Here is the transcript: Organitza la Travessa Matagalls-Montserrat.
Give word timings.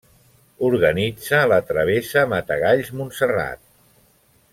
Organitza 0.67 1.41
la 1.51 1.59
Travessa 1.67 2.23
Matagalls-Montserrat. 2.33 3.63